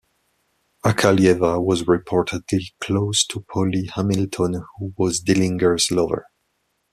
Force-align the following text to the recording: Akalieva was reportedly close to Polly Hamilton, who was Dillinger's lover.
Akalieva 0.83 1.63
was 1.63 1.83
reportedly 1.83 2.71
close 2.79 3.23
to 3.27 3.41
Polly 3.53 3.85
Hamilton, 3.85 4.63
who 4.79 4.93
was 4.97 5.23
Dillinger's 5.23 5.91
lover. 5.91 6.25